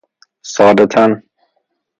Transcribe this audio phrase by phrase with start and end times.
[0.53, 1.11] ساده تن